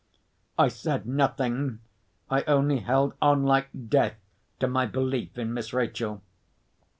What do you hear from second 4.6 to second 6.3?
my belief in Miss Rachel.